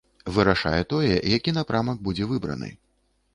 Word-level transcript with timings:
Вырашае 0.35 0.79
тое, 0.93 1.11
які 1.37 1.53
напрамак 1.59 2.01
будзе 2.09 2.25
выбраны. 2.33 2.73